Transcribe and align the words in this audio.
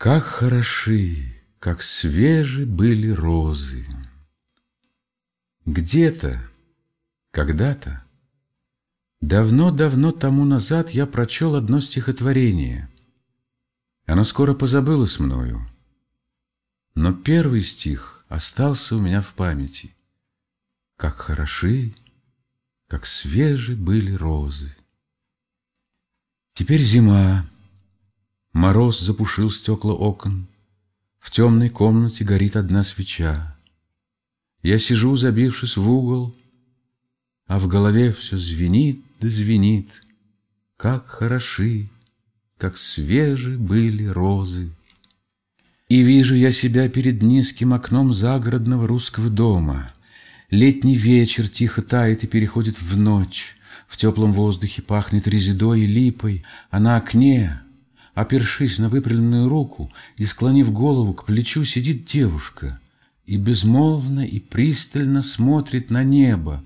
Как 0.00 0.24
хороши, 0.24 1.30
как 1.58 1.82
свежи 1.82 2.64
были 2.64 3.10
розы. 3.10 3.84
Где-то, 5.66 6.42
когда-то, 7.30 8.02
давно-давно 9.20 10.12
тому 10.12 10.46
назад 10.46 10.92
я 10.92 11.06
прочел 11.06 11.54
одно 11.54 11.82
стихотворение. 11.82 12.88
Оно 14.06 14.24
скоро 14.24 14.54
позабылось 14.54 15.18
мною, 15.18 15.68
но 16.94 17.12
первый 17.12 17.60
стих 17.60 18.24
остался 18.28 18.96
у 18.96 19.00
меня 19.00 19.20
в 19.20 19.34
памяти. 19.34 19.94
Как 20.96 21.18
хороши, 21.18 21.94
как 22.86 23.04
свежи 23.04 23.76
были 23.76 24.14
розы. 24.14 24.74
Теперь 26.54 26.80
зима, 26.80 27.44
Мороз 28.52 28.98
запушил 28.98 29.50
стекла 29.50 29.92
окон, 29.92 30.48
В 31.20 31.30
темной 31.30 31.68
комнате 31.68 32.24
горит 32.24 32.56
одна 32.56 32.82
свеча. 32.82 33.56
Я 34.62 34.78
сижу, 34.78 35.16
забившись 35.16 35.76
в 35.76 35.88
угол, 35.88 36.34
А 37.46 37.60
в 37.60 37.68
голове 37.68 38.12
все 38.12 38.36
звенит 38.36 39.04
да 39.20 39.28
звенит, 39.28 39.88
Как 40.76 41.06
хороши, 41.06 41.88
как 42.58 42.76
свежи 42.76 43.56
были 43.56 44.06
розы. 44.06 44.70
И 45.88 46.02
вижу 46.02 46.34
я 46.34 46.50
себя 46.50 46.88
перед 46.88 47.22
низким 47.22 47.72
окном 47.72 48.12
загородного 48.12 48.88
русского 48.88 49.28
дома. 49.28 49.92
Летний 50.50 50.96
вечер 50.96 51.48
тихо 51.48 51.82
тает 51.82 52.24
и 52.24 52.26
переходит 52.26 52.80
в 52.80 52.96
ночь. 52.96 53.56
В 53.86 53.96
теплом 53.96 54.32
воздухе 54.32 54.82
пахнет 54.82 55.28
резидой 55.28 55.82
и 55.82 55.86
липой, 55.86 56.44
а 56.70 56.80
на 56.80 56.96
окне 56.96 57.60
Опершись 58.14 58.78
на 58.78 58.88
выпрямленную 58.88 59.48
руку 59.48 59.90
и 60.16 60.24
склонив 60.24 60.72
голову 60.72 61.14
к 61.14 61.26
плечу, 61.26 61.64
сидит 61.64 62.06
девушка 62.06 62.80
и 63.24 63.36
безмолвно 63.36 64.26
и 64.26 64.40
пристально 64.40 65.22
смотрит 65.22 65.90
на 65.90 66.02
небо, 66.02 66.64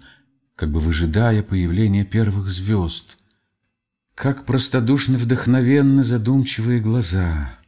как 0.56 0.70
бы 0.70 0.80
выжидая 0.80 1.42
появления 1.42 2.04
первых 2.04 2.48
звезд. 2.50 3.18
Как 4.14 4.46
простодушно 4.46 5.18
вдохновенны 5.18 6.04
задумчивые 6.04 6.80
глаза, 6.80 7.58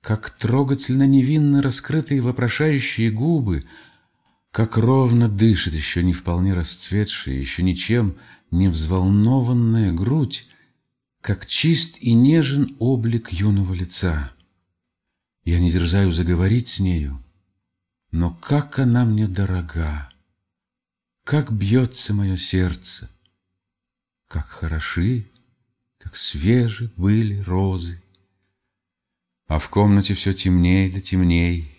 как 0.00 0.30
трогательно 0.30 1.06
невинно 1.06 1.62
раскрытые 1.62 2.20
вопрошающие 2.20 3.10
губы, 3.10 3.64
как 4.52 4.76
ровно 4.76 5.28
дышит 5.28 5.74
еще 5.74 6.04
не 6.04 6.12
вполне 6.12 6.54
расцветшая, 6.54 7.34
еще 7.34 7.62
ничем 7.62 8.14
не 8.50 8.68
взволнованная 8.68 9.92
грудь, 9.92 10.46
как 11.20 11.46
чист 11.46 11.98
и 12.00 12.14
нежен 12.14 12.76
облик 12.78 13.32
юного 13.32 13.74
лица. 13.74 14.32
Я 15.44 15.60
не 15.60 15.70
дерзаю 15.70 16.12
заговорить 16.12 16.68
с 16.68 16.80
нею, 16.80 17.22
но 18.10 18.30
как 18.30 18.78
она 18.78 19.04
мне 19.04 19.26
дорога, 19.26 20.08
как 21.24 21.52
бьется 21.52 22.14
мое 22.14 22.36
сердце, 22.36 23.10
как 24.28 24.46
хороши, 24.48 25.26
как 25.98 26.16
свежи 26.16 26.92
были 26.96 27.40
розы. 27.40 28.02
А 29.46 29.58
в 29.58 29.68
комнате 29.70 30.14
все 30.14 30.34
темней 30.34 30.90
да 30.90 31.00
темней, 31.00 31.70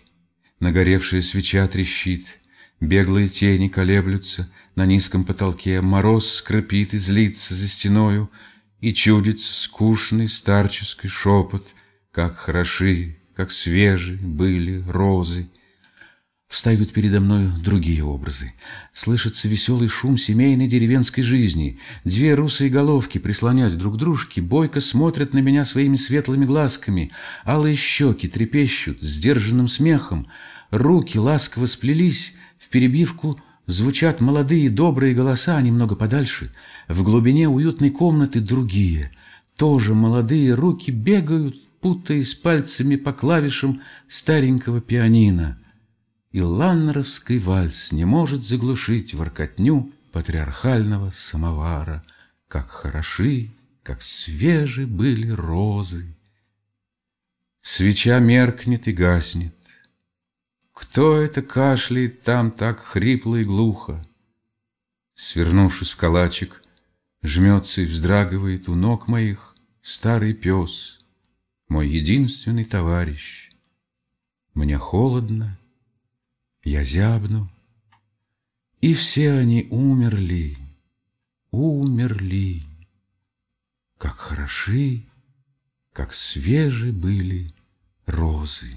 нагоревшая 0.58 1.22
свеча 1.22 1.66
трещит, 1.68 2.40
беглые 2.80 3.28
тени 3.28 3.68
колеблются, 3.68 4.50
на 4.74 4.86
низком 4.86 5.24
потолке 5.24 5.80
мороз 5.80 6.34
скрипит 6.34 6.94
и 6.94 6.98
злится 6.98 7.54
за 7.54 7.68
стеною, 7.68 8.30
и 8.80 8.92
чудится 8.92 9.52
скучный 9.52 10.28
старческий 10.28 11.08
шепот, 11.08 11.74
Как 12.12 12.36
хороши, 12.36 13.16
как 13.36 13.52
свежи 13.52 14.18
были 14.20 14.82
розы. 14.88 15.48
Встают 16.48 16.92
передо 16.92 17.20
мною 17.20 17.52
другие 17.62 18.02
образы. 18.02 18.52
Слышится 18.92 19.46
веселый 19.46 19.86
шум 19.86 20.18
семейной 20.18 20.66
деревенской 20.66 21.22
жизни. 21.22 21.78
Две 22.04 22.34
русые 22.34 22.70
головки, 22.70 23.18
прислонясь 23.18 23.74
друг 23.74 23.94
к 23.94 23.98
дружке, 23.98 24.40
бойко 24.40 24.80
смотрят 24.80 25.32
на 25.32 25.38
меня 25.38 25.64
своими 25.64 25.94
светлыми 25.94 26.44
глазками. 26.44 27.12
Алые 27.46 27.76
щеки 27.76 28.26
трепещут 28.26 29.00
сдержанным 29.00 29.68
смехом. 29.68 30.26
Руки 30.72 31.16
ласково 31.16 31.66
сплелись 31.66 32.34
в 32.58 32.68
перебивку 32.68 33.40
Звучат 33.70 34.20
молодые 34.20 34.68
добрые 34.68 35.14
голоса 35.14 35.62
немного 35.62 35.94
подальше. 35.94 36.50
В 36.88 37.04
глубине 37.04 37.48
уютной 37.48 37.90
комнаты 37.90 38.40
другие. 38.40 39.12
Тоже 39.56 39.94
молодые 39.94 40.54
руки 40.54 40.90
бегают, 40.90 41.54
путаясь 41.80 42.34
пальцами 42.34 42.96
по 42.96 43.12
клавишам 43.12 43.80
старенького 44.08 44.80
пианино. 44.80 45.56
И 46.32 46.40
ланнеровский 46.40 47.38
вальс 47.38 47.92
не 47.92 48.04
может 48.04 48.42
заглушить 48.42 49.14
воркотню 49.14 49.92
патриархального 50.10 51.12
самовара. 51.16 52.02
Как 52.48 52.70
хороши, 52.70 53.50
как 53.84 54.02
свежи 54.02 54.84
были 54.84 55.30
розы. 55.30 56.16
Свеча 57.62 58.18
меркнет 58.18 58.88
и 58.88 58.92
гаснет. 58.92 59.54
Кто 60.90 61.18
это 61.18 61.40
кашляет 61.40 62.22
там 62.22 62.50
так 62.50 62.80
хрипло 62.80 63.36
и 63.36 63.44
глухо? 63.44 64.02
Свернувшись 65.14 65.92
в 65.92 65.96
калачик, 65.96 66.60
жмется 67.22 67.82
и 67.82 67.84
вздрагивает 67.84 68.68
у 68.68 68.74
ног 68.74 69.06
моих 69.06 69.54
старый 69.82 70.34
пес, 70.34 70.98
мой 71.68 71.88
единственный 71.88 72.64
товарищ. 72.64 73.50
Мне 74.52 74.78
холодно, 74.78 75.56
я 76.64 76.82
зябну, 76.82 77.48
и 78.80 78.92
все 78.92 79.30
они 79.34 79.68
умерли, 79.70 80.58
умерли. 81.52 82.64
Как 83.96 84.16
хороши, 84.16 85.06
как 85.92 86.12
свежи 86.12 86.90
были 86.90 87.46
розы. 88.06 88.72